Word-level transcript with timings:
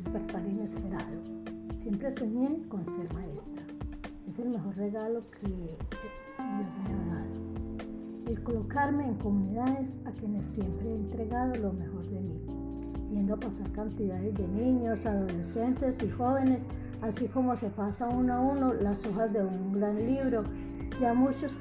par 0.00 0.42
inesperado. 0.46 1.20
Siempre 1.74 2.10
soñé 2.12 2.62
con 2.68 2.82
ser 2.86 3.12
maestra. 3.12 3.62
Es 4.26 4.38
el 4.38 4.48
mejor 4.48 4.74
regalo 4.74 5.22
que 5.30 5.46
Dios 5.48 5.76
me 6.38 6.94
ha 6.94 7.14
dado. 7.14 8.26
El 8.26 8.42
colocarme 8.42 9.06
en 9.06 9.16
comunidades 9.16 10.00
a 10.06 10.12
quienes 10.12 10.46
siempre 10.46 10.88
he 10.88 10.94
entregado 10.94 11.56
lo 11.56 11.74
mejor 11.74 12.08
de 12.08 12.20
mí, 12.20 12.40
viendo 13.10 13.38
pasar 13.38 13.70
cantidades 13.72 14.34
de 14.34 14.48
niños, 14.48 15.04
adolescentes 15.04 16.02
y 16.02 16.08
jóvenes, 16.08 16.62
así 17.02 17.28
como 17.28 17.54
se 17.54 17.68
pasa 17.68 18.08
uno 18.08 18.32
a 18.32 18.40
uno 18.40 18.72
las 18.72 19.04
hojas 19.04 19.30
de 19.30 19.44
un 19.44 19.72
gran 19.72 19.96
libro. 19.96 20.44
Ya 21.00 21.12
muchos, 21.12 21.58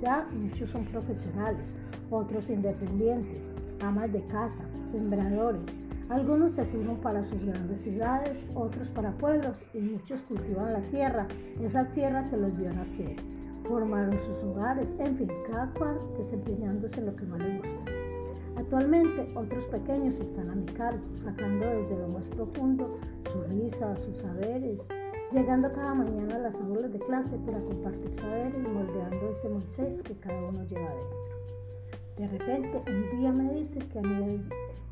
ya 0.00 0.28
muchos 0.32 0.70
son 0.70 0.84
profesionales, 0.84 1.74
otros 2.10 2.48
independientes, 2.48 3.50
amas 3.80 4.12
de 4.12 4.24
casa, 4.26 4.64
sembradores, 4.92 5.62
algunos 6.08 6.52
se 6.52 6.64
fueron 6.64 6.96
para 6.98 7.22
sus 7.22 7.44
grandes 7.44 7.80
ciudades, 7.80 8.46
otros 8.54 8.90
para 8.90 9.12
pueblos 9.18 9.64
y 9.74 9.80
muchos 9.80 10.22
cultivan 10.22 10.72
la 10.72 10.80
tierra, 10.80 11.26
esa 11.60 11.92
tierra 11.92 12.26
que 12.30 12.36
los 12.36 12.56
vio 12.56 12.72
nacer. 12.72 13.16
Formaron 13.64 14.18
sus 14.20 14.42
hogares, 14.42 14.96
en 14.98 15.16
fin, 15.16 15.30
cada 15.50 15.70
cual 15.74 15.98
desempeñándose 16.16 17.02
lo 17.02 17.14
que 17.14 17.26
más 17.26 17.40
le 17.40 17.58
gusta. 17.58 17.92
Actualmente 18.56 19.28
otros 19.36 19.66
pequeños 19.66 20.18
están 20.18 20.50
a 20.50 20.54
mi 20.54 20.66
cargo, 20.66 21.04
sacando 21.16 21.66
desde 21.66 21.98
lo 21.98 22.08
más 22.08 22.24
profundo 22.28 22.98
su 23.30 23.42
risa, 23.42 23.96
sus 23.96 24.16
saberes, 24.16 24.88
llegando 25.30 25.70
cada 25.72 25.94
mañana 25.94 26.36
a 26.36 26.38
las 26.38 26.60
aulas 26.60 26.92
de 26.92 26.98
clase 26.98 27.36
para 27.44 27.60
compartir 27.60 28.14
saberes 28.14 28.54
y 28.64 28.68
moldeando 28.68 29.30
ese 29.30 29.48
Moisés 29.48 30.02
que 30.02 30.14
cada 30.14 30.48
uno 30.48 30.64
lleva 30.64 30.88
dentro. 30.88 31.18
De 32.18 32.26
repente, 32.26 32.82
un 32.90 33.16
día 33.16 33.30
me 33.30 33.54
dice 33.54 33.78
que 33.78 34.00
a 34.00 34.02
nivel 34.02 34.42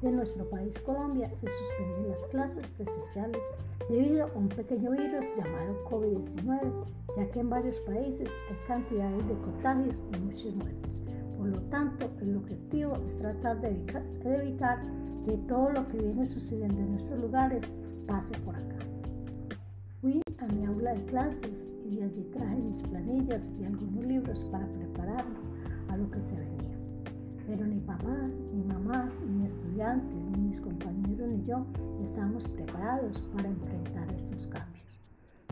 de 0.00 0.12
nuestro 0.12 0.48
país 0.48 0.78
Colombia 0.80 1.28
se 1.30 1.48
suspenden 1.50 2.10
las 2.10 2.24
clases 2.26 2.68
presenciales 2.68 3.42
debido 3.88 4.26
a 4.26 4.32
un 4.36 4.48
pequeño 4.48 4.92
virus 4.92 5.24
llamado 5.36 5.84
COVID-19, 5.90 6.84
ya 7.16 7.30
que 7.32 7.40
en 7.40 7.50
varios 7.50 7.80
países 7.80 8.30
hay 8.48 8.56
cantidades 8.68 9.26
de 9.26 9.34
contagios 9.38 10.04
y 10.14 10.20
muchas 10.20 10.54
muertes. 10.54 11.02
Por 11.36 11.48
lo 11.48 11.60
tanto, 11.62 12.08
el 12.20 12.36
objetivo 12.36 12.94
es 13.04 13.18
tratar 13.18 13.60
de 13.60 13.70
evitar, 13.70 14.82
que 15.24 15.36
todo 15.48 15.72
lo 15.72 15.88
que 15.88 15.98
viene 15.98 16.26
sucediendo 16.26 16.78
en 16.78 16.92
nuestros 16.92 17.20
lugares 17.20 17.74
pase 18.06 18.38
por 18.38 18.54
acá. 18.54 18.76
Fui 20.00 20.22
a 20.38 20.46
mi 20.46 20.64
aula 20.64 20.94
de 20.94 21.04
clases 21.06 21.74
y 21.84 21.96
de 21.96 22.04
allí 22.04 22.22
traje 22.32 22.54
mis 22.54 22.82
planillas 22.82 23.50
y 23.58 23.64
algunos 23.64 24.04
libros 24.04 24.44
para 24.52 24.68
prepararme 24.68 25.38
a 25.88 25.96
lo 25.96 26.08
que 26.08 26.22
se 26.22 26.36
venía. 26.36 26.75
Pero 27.46 27.64
ni 27.64 27.78
papás, 27.78 28.36
ni 28.52 28.64
mamás, 28.64 29.20
ni 29.22 29.46
estudiantes, 29.46 30.16
ni 30.32 30.48
mis 30.48 30.60
compañeros, 30.60 31.28
ni 31.28 31.44
yo 31.44 31.64
estábamos 32.02 32.48
preparados 32.48 33.20
para 33.34 33.48
enfrentar 33.48 34.12
estos 34.12 34.48
cambios. 34.48 35.00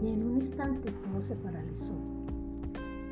Y 0.00 0.12
en 0.12 0.22
un 0.22 0.36
instante 0.36 0.92
todo 0.92 1.20
se 1.20 1.34
paralizó. 1.34 1.94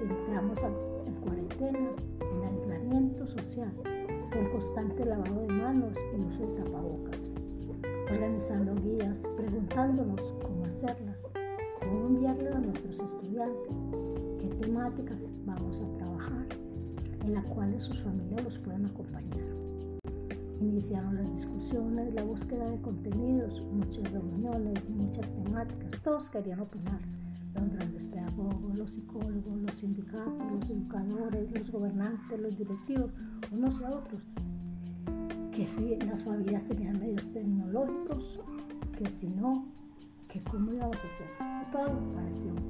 Entramos 0.01 0.63
en 1.07 1.15
cuarentena, 1.17 1.91
en 2.21 2.45
aislamiento 2.45 3.27
social, 3.27 3.73
con 4.33 4.49
constante 4.53 5.05
lavado 5.05 5.41
de 5.41 5.55
manos 5.55 5.97
y 6.17 6.25
uso 6.25 6.47
de 6.47 6.63
tapabocas, 6.63 7.31
organizando 8.13 8.77
guías, 8.77 9.29
preguntándonos 9.37 10.23
cómo 10.41 10.65
hacerlas, 10.67 11.29
cómo 11.81 12.07
enviarlas 12.07 12.55
a 12.55 12.61
nuestros 12.61 13.01
estudiantes, 13.01 13.85
qué 14.39 14.47
temáticas 14.61 15.25
vamos 15.45 15.83
a 15.83 15.99
trabajar 15.99 16.68
en 17.25 17.35
la 17.35 17.43
cual 17.43 17.81
sus 17.81 18.01
familias 18.01 18.45
los 18.45 18.59
puedan 18.59 18.87
acompañar. 18.87 19.39
Iniciaron 20.61 21.17
las 21.17 21.33
discusiones, 21.33 22.13
la 22.15 22.25
búsqueda 22.25 22.69
de 22.69 22.81
contenidos, 22.81 23.65
muchas 23.73 24.11
reuniones, 24.11 24.89
muchas 24.89 25.33
temáticas, 25.33 26.03
todos 26.03 26.31
querían 26.31 26.61
opinar. 26.61 27.01
Los 27.55 27.71
grandes 27.73 28.07
pedagogos, 28.07 28.77
los 28.77 28.91
psicólogos, 28.91 29.63
los 29.63 29.75
sindicatos, 29.75 30.53
los 30.53 30.71
educadores, 30.71 31.51
los 31.53 31.71
gobernantes, 31.71 32.41
los 32.41 32.59
directivos, 32.59 33.11
unos 33.53 33.81
y 33.81 33.85
otros. 33.85 34.23
Que 35.53 35.67
si 35.67 35.97
las 36.07 36.23
familias 36.23 36.67
tenían 36.67 36.99
medios 36.99 37.33
tecnológicos, 37.33 38.41
que 38.97 39.07
si 39.07 39.29
no, 39.29 39.67
que 40.29 40.43
cómo 40.43 40.73
íbamos 40.73 40.97
a 40.97 41.07
hacer. 41.07 41.27
Todo 41.73 41.87
caos. 42.15 42.68